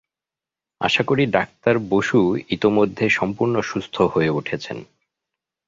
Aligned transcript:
আশা 0.81 1.03
করি, 1.03 1.23
ডাক্তার 1.25 1.75
বসু 1.89 2.19
ইতোমধ্যে 2.49 3.05
সম্পূর্ণ 3.09 3.55
সুস্থ 3.61 3.95
হয়ে 4.13 4.29
উঠেছেন। 4.29 4.77